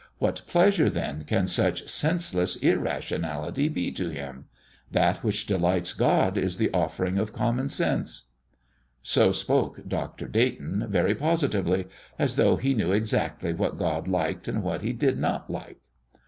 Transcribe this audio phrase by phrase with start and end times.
[0.17, 4.45] What pleasure, then, can such senseless irrationality be to Him?
[4.89, 8.29] That which delights God is the offering of common sense."
[9.03, 10.27] So spoke Dr.
[10.27, 11.87] Dayton very positively,
[12.17, 15.77] as though he knew exactly what God liked and what He did not like.